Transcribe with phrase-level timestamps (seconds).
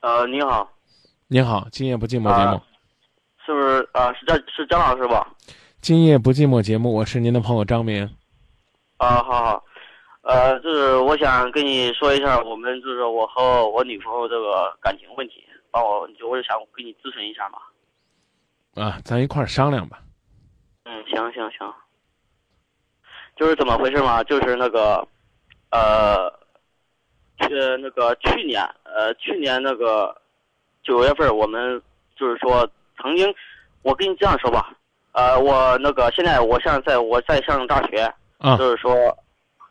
[0.00, 0.70] 呃，你好，
[1.26, 2.62] 您好，今夜不寂寞节目，啊
[3.44, 4.12] 是不是啊？
[4.14, 5.26] 是张是张老师吧？
[5.80, 8.04] 今夜不寂寞节目，我是您的朋友张明。
[8.98, 9.64] 啊，好好，
[10.22, 17.58] 呃，就是我想跟你说一下，我们就是我和我女朋友这个感情问题，帮我，就我就想跟你咨询一下嘛。
[18.80, 20.00] 啊，咱一块儿商量吧。
[20.84, 21.74] 嗯，行行行，
[23.34, 24.22] 就是怎么回事嘛？
[24.22, 25.06] 就是那个，
[25.70, 26.32] 呃，
[27.40, 27.48] 去
[27.80, 30.16] 那个去年，呃，去年那个
[30.82, 31.80] 九月份，我们
[32.16, 32.68] 就是说
[33.00, 33.32] 曾经，
[33.82, 34.72] 我跟你这样说吧，
[35.12, 38.56] 呃，我那个现在我现在在我在上大学，啊。
[38.56, 38.94] 就是说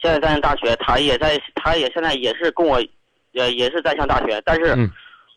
[0.00, 2.80] 现在在上大学，他也在，他也现在也是跟我，
[3.32, 4.90] 也也是在上大学，但是，嗯。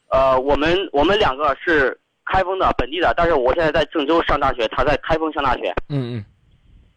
[0.09, 5.73] 呃，我们我们两个是开封的本地的，但是我现在在郑州上大学，他在开封上大学。
[5.87, 6.25] 嗯嗯。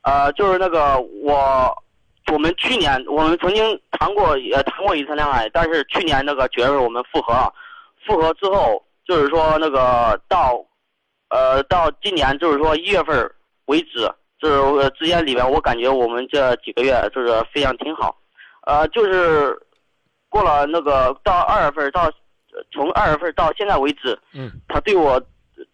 [0.02, 1.83] 呃，就是那个我，
[2.32, 7.52] 我们去年我们曾经谈过也谈过一次恋爱，但是去年那个九月份我们复合了，
[8.06, 10.58] 复合之后就是说那个到，
[11.28, 13.30] 呃，到今年就是说一月份
[13.66, 18.16] 为止，就是呃之间里边我感觉我们这几个月就是非常挺好，
[18.66, 19.56] 呃，就是
[20.28, 22.10] 过了那个到二月份到，
[22.72, 24.50] 从二月份到现在为止，嗯。
[24.68, 25.22] 他对我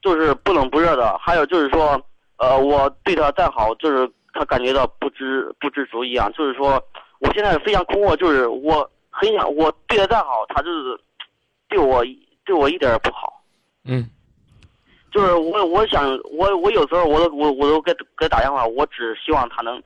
[0.02, 2.00] 就是不冷不热的，还有就是说，
[2.36, 6.32] 呃，我对他再好，就是他感觉到不知不知足一样。
[6.32, 6.82] 就是说，
[7.18, 11.00] 我现在非常困惑，就是我很想，我对他再好，他就是
[11.68, 12.04] 对我
[12.44, 13.42] 对我一点也不好。
[13.84, 14.08] 嗯
[15.12, 19.82] 就是我我想我我有时候我都我我都给给他打电话，我只希望他能，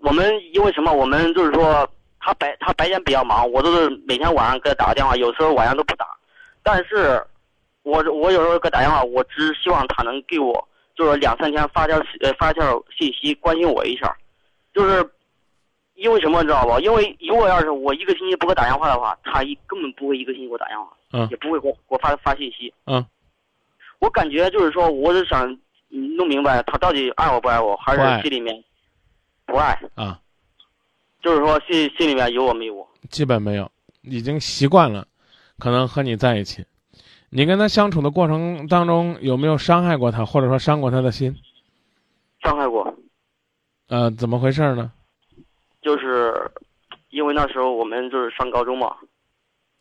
[0.00, 0.92] 我们因为什么？
[0.92, 6.06] 我们就是说他白他白天比较忙，我都是每天晚上给他打个电话，有时候晚上都不打。
[6.62, 7.24] 但是，
[7.84, 10.68] 我我有时候给他打电话，我只希望他能给我
[11.00, 14.14] 就是两三天发条呃发条信息关心我一下，
[14.74, 15.02] 就是
[15.94, 16.78] 因为什么你知道吧？
[16.80, 20.86] 因为如果要是我一个星期不给我打电话的话，他一根本不会一个星期给我打电话。
[21.12, 22.72] 嗯也不会给我给我发发信息。
[22.84, 23.02] 嗯，
[23.98, 25.50] 我感觉就是说，我是想
[25.88, 28.62] 嗯弄明白他到底爱我不爱我，还是心里面
[29.46, 30.20] 不爱，啊，
[31.22, 32.86] 就是说心心里面有我没我。
[33.08, 33.72] 基本没有，
[34.02, 35.08] 已经习惯了，
[35.58, 36.62] 可能和你在一起。
[37.30, 41.34] 你跟他相处的过程当中，有没有伤害过他，或者说伤过他的心？
[42.42, 42.92] 伤害过，
[43.88, 44.90] 呃，怎么回事呢？
[45.80, 46.34] 就是
[47.10, 48.96] 因为那时候我们就是上高中嘛，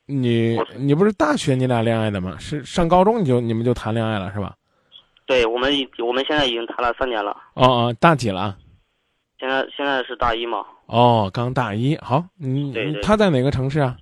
[0.06, 2.38] 你你不是大学你俩恋爱的吗？
[2.38, 4.56] 是上高中你就你们就谈恋爱了是吧？
[5.26, 8.58] 对我们已我们现在已经谈了三年了，哦哦，大几了？
[9.40, 11.98] 现在现在是大一嘛，哦，刚大一。
[11.98, 13.98] 好，你对对他在哪个城市啊？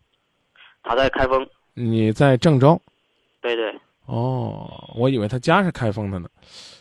[0.84, 2.82] 他在开封，你在郑州。
[3.42, 6.28] 对对，哦，我以为他家是开封的呢。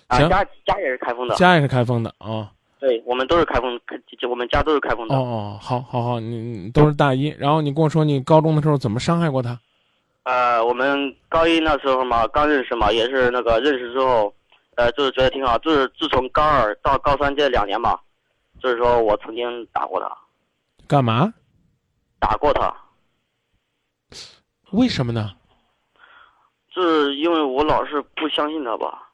[0.09, 2.53] 啊家家也是开封的，家也是开封的啊。
[2.79, 3.81] 对我们都是开封，
[4.29, 5.15] 我们家都是开封的。
[5.17, 9.59] 哦哦，好，好，好，你你都是大一，然后你跟我说你高中的时候怎么伤害过他？
[10.25, 14.33] 呃，我们高一那时候嘛，刚认识嘛，也是那个认识之后，
[14.77, 15.57] 呃，就是觉得挺好。
[15.59, 17.99] 就是自从高二到高三这两年嘛，
[18.61, 20.09] 就是说我曾经打过他，
[20.87, 21.33] 干嘛？
[22.19, 22.75] 打过他，
[24.73, 25.33] 为什么呢？
[26.77, 29.09] 就是因为我老是不相信他吧，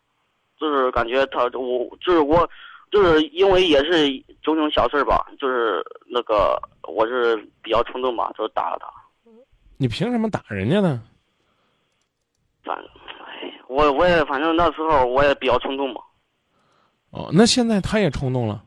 [0.59, 2.51] 就是感觉他我就是我，
[2.91, 4.11] 就是因为也是
[4.43, 5.81] 种种小事儿吧，就是
[6.11, 8.89] 那个我是比较冲动吧，就打了他。
[9.77, 11.01] 你凭什么打人家呢？
[12.65, 16.01] 反，哎，我我也反正那时候我也比较冲动嘛。
[17.11, 18.61] 哦，那现在他也冲动了。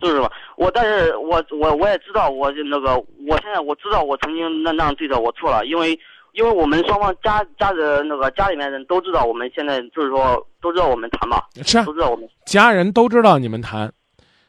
[0.00, 2.96] 就是吧，我但是我我我也知道，我那个
[3.28, 5.98] 我现在我知道我曾经那那样对他我错了，因为
[6.32, 13.92] 因为我们双方家家人那个家里面人都知道我们现在就是说都知道我们谈嘛，是啊都知道我们家人都知道你们谈，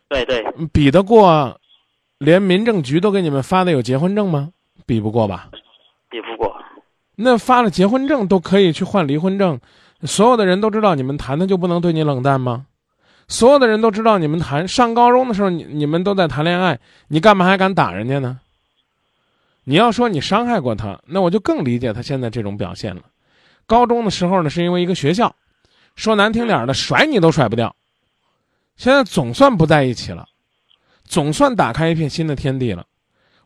[0.07, 1.59] 对对比得过
[2.19, 4.49] 连民政局都给你们发的有结婚证吗？
[4.85, 5.49] 比不过吧？
[6.09, 6.55] 比不过，
[7.15, 9.59] 那发了结婚证都可以去换离婚证，
[10.03, 12.65] 所有的人都知道你们谈，他就不能对你冷淡吗？
[13.27, 18.39] 所有的人都知道你们谈，上高中的时候你你们都在谈恋爱，你干嘛还敢打人家呢？
[19.63, 23.03] 你要说你伤害过他，那我就更理解他现在这种表现了。
[23.65, 25.35] 高中的时候呢，是因为一个学校，
[25.95, 27.75] 说难听点的，甩你都甩不掉。
[28.75, 30.27] 现在总算不在一起了，
[31.05, 32.85] 总算打开一片新的天地了。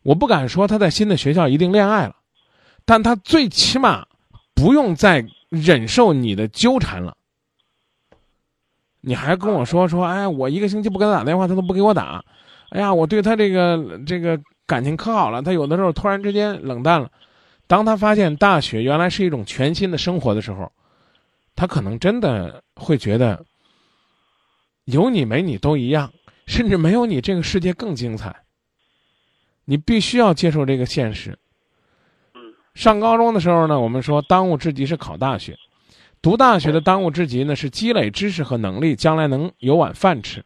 [0.02, 2.16] 我不敢说他在新的学校一定恋爱了，
[2.86, 4.06] 但他最起码
[4.56, 7.16] 不用再忍受你的纠缠了。
[9.02, 12.24] 你还跟我说说，哎，我一个星期不给他打电话，他都不给我打。
[12.70, 17.10] 哎呀，我对他这个这个感情可好了，他有的时候突然之间冷淡了。
[17.66, 20.72] 当他发现大学原来是一种全新的生活的时候，
[21.56, 23.44] 他可能真的会觉得，
[24.86, 26.12] 有你没你都一样，
[26.46, 28.36] 甚至没有你这个世界更精彩。
[29.66, 31.38] 你必须要接受这个现实。
[32.36, 32.42] 嗯
[32.74, 35.58] 上高中的时候呢，我们说当务之急是考大学，
[36.22, 40.46] 读大学的当务之急呢是积累知识和能力，将来能有碗饭吃。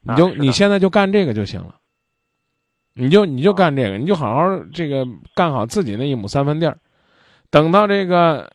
[0.00, 1.76] 你就、你现在就干这个就行了，
[2.98, 6.78] 你就你就干这个，你就好好这个干好自己那一亩三分地儿。
[7.50, 8.50] 等到这个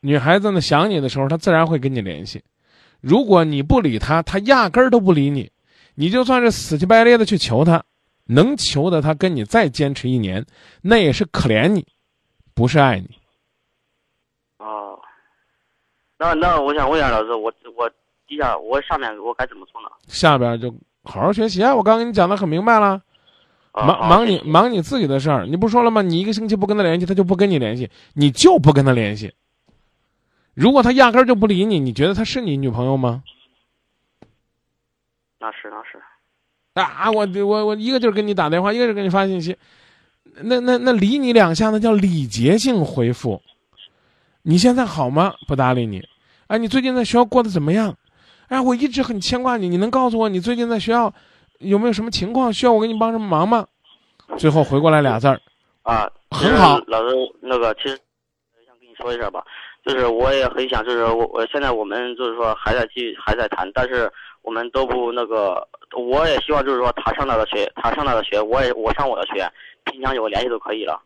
[0.00, 2.44] 女孩子呢想你的时候，她自然会跟你联系。
[3.00, 5.50] 如果你不理她，她压根儿都不理你。
[5.94, 7.82] 你就算是死乞白赖的去求她，
[8.26, 10.44] 能求的她跟你再坚持一年，
[10.82, 11.86] 那也是可怜你，
[12.54, 13.16] 不是爱你。
[14.58, 14.98] 哦，
[16.18, 17.90] 那那我想问一下老师，我我
[18.26, 19.88] 底下我下面我该怎么做呢？
[20.08, 20.70] 下边就
[21.04, 21.74] 好好学习啊！
[21.74, 23.00] 我刚跟你讲的很明白了。
[23.72, 26.02] 忙忙你忙你自己的事儿，你不说了吗？
[26.02, 29.32] 你一个星期不跟他联系，他就不跟你联系，你就不跟他联系。
[30.54, 33.22] 如果他压根儿就不理你，你觉得他是你女朋友吗？
[35.40, 35.98] 那是那是，
[36.74, 39.56] 啊，我我我一个劲儿给你打电话，一个劲儿给你发信息，
[40.42, 43.40] 那那那理你两下，那叫礼节性回复。
[44.42, 45.32] 你现在好吗？
[45.48, 46.06] 不搭理你。
[46.48, 47.96] 哎，你最近在学校过得怎么样？
[48.48, 51.14] 哎，我一直很牵挂你，你能告诉我你最近在学校
[51.62, 53.66] 有没有什么情况需要我给你帮什么忙吗？
[54.38, 55.38] 最后回过来俩字儿，
[55.82, 57.98] 啊，很好老师，那个其实
[58.66, 59.44] 想跟你说一下吧，
[59.84, 64.10] 就是我也很想，就是我我现在我们就是说还在继续还在谈，但是
[64.40, 65.66] 我们都不那个，
[65.96, 69.46] 我也希望就是说他上那个学，他上那个学，我也我上我的学，
[69.84, 70.98] 平常有个联系就可以了，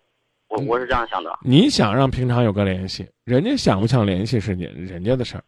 [0.49, 1.37] 我嗯我是这样想的。
[1.43, 5.43] 你想让平常有个联系，人家想不想联系是人人家的事儿，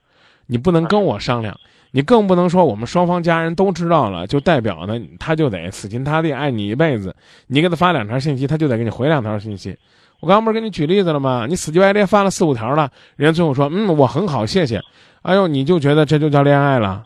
[0.48, 1.56] 你不能跟我商量，
[1.92, 7.14] 你更不能说我们双方家人都知道了，就代表呢他就得死心塌地爱你一辈子。
[7.46, 9.78] 你给他发两条信息，他就得给你回两条信息。
[10.20, 11.46] 我刚不是给你举例子了吗？
[11.48, 14.82] 你死乞白赖发了四五条了，人家最后说嗯我很好谢谢，
[15.22, 17.04] 哎呦你就觉得这就叫恋爱了？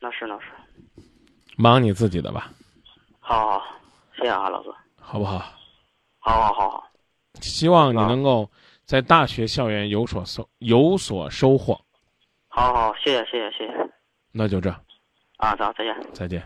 [0.00, 0.46] 那是那是，
[1.56, 2.50] 忙你自己的吧，
[3.20, 3.64] 好好好，
[4.16, 5.44] 谢谢啊，老哥，好不好？
[6.18, 6.84] 好好好好，
[7.40, 8.50] 希望你啊能够
[8.84, 11.80] 在大学校园有所收有所收获。
[12.48, 13.90] 好好，谢谢谢谢谢谢，
[14.30, 14.70] 那就这，
[15.38, 15.96] 啊，走，再见。
[16.12, 16.42] 再见。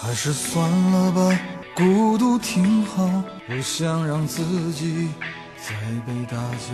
[0.00, 1.38] 还是算了吧，
[1.74, 3.06] 孤独挺好，
[3.46, 5.08] 不想让自己
[5.56, 5.74] 再
[6.06, 6.72] 被打搅。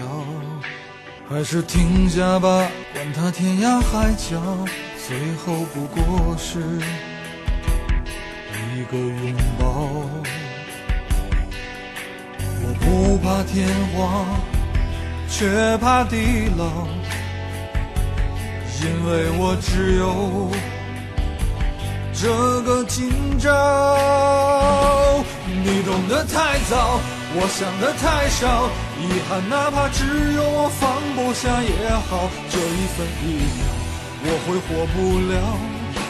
[1.28, 4.40] 还是停下吧，管他天涯海角，
[4.96, 6.60] 最后不过是
[8.76, 9.66] 一个拥抱。
[12.80, 14.26] 不怕天荒，
[15.28, 16.64] 却怕地老，
[18.82, 20.50] 因为我只有。
[22.18, 22.28] 这
[22.62, 23.52] 个今朝，
[25.44, 26.98] 你懂得太早，
[27.34, 33.68] 我想的太少，遗憾哪怕只有我放不下也好，这一分一秒
[34.24, 35.36] 我会活不了，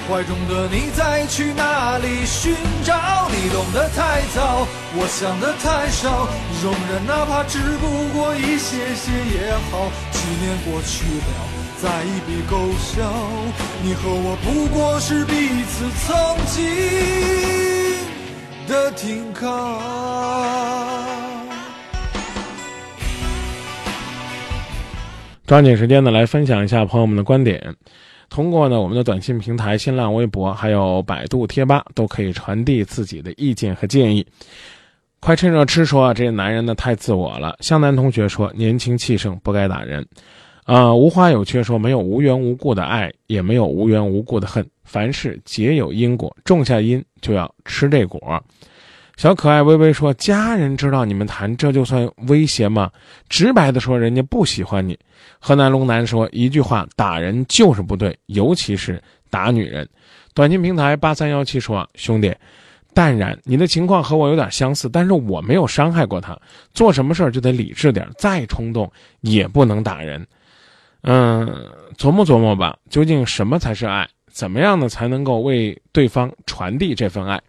[0.08, 2.54] 怀中的你再去哪里寻
[2.84, 3.28] 找？
[3.28, 4.64] 你懂得太早，
[4.94, 6.28] 我想的太少，
[6.62, 11.34] 容忍哪怕只不过一些些也好，几年过去了。
[11.82, 13.02] 再一笔勾销，
[13.82, 16.14] 你和我不过是彼此曾
[16.46, 16.64] 经
[18.68, 19.80] 的停靠。
[25.46, 27.74] 抓紧时间呢，来分享一下朋友们的观点。
[28.28, 34.26] 通过呢我们的短信平台、新浪微博还有百度贴吧，都可以传递自己的意见和建议。
[35.20, 37.56] 快趁热吃说啊，这男人呢太自我了。
[37.60, 40.06] 湘南同学说，年轻气盛，不该打人。
[40.64, 44.64] 啊、无花有缺说，没有无缘无故的爱，也没有无缘无故的恨。
[44.84, 48.20] 凡事皆有因果，种下因就要吃这果。
[49.16, 52.90] 小可爱微微说：“家人知道你们谈，这就算威胁吗？
[53.30, 54.98] 直白的说，人家不喜欢你。”
[55.40, 59.88] 河南龙南说：“一句话，打人就是不对，尤其是打女人。”
[60.34, 62.30] 短信平台八三幺七说：“兄弟，
[62.92, 66.38] 淡然，你的情况和我有点相似，但是我没有伤害过他。
[66.74, 68.90] 做什么事儿就得理智点，再冲动
[69.22, 70.26] 也不能打人。
[71.00, 74.06] 嗯，琢磨琢磨吧，究竟什么才是爱？
[74.30, 77.40] 怎么样呢才能够为对方传递这份爱？”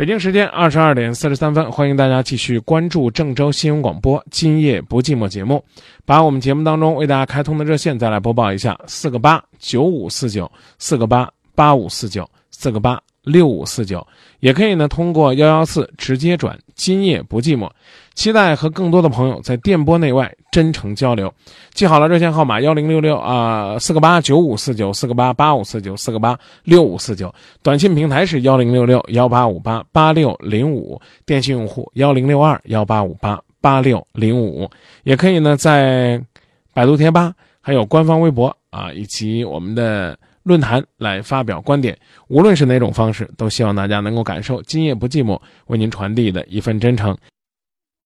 [0.00, 5.62] 北京时间二十二点四十三分，欢迎大家继续关注郑州新闻广播《今夜不寂寞》节目，
[6.06, 14.06] 把我们节目当中为大家开通的热线再来播报一下：四个八九五四九，四个八八五四九，四个八六五四九，
[14.40, 17.66] 也可以呢通过幺幺四直接转《今夜不寂寞》，
[18.14, 21.32] 期待和更多的朋友在电波内外真诚交流。
[21.74, 27.32] 记好了，热线号码幺零六六啊，四个八九五四九，四个八八五四九，四个八六五四九。
[27.62, 34.70] 短信平台是幺零六六幺八五八八六零五，电信用户幺零六二幺八五八八六零五，
[35.04, 36.20] 也可以呢在
[36.72, 41.98] 百度贴吧、还有官方微博啊，以及我们的论坛来发表观点。
[42.28, 47.16] 无论是哪种方式，都希望大家能够感受今夜不寂寞为您传递的一份真诚。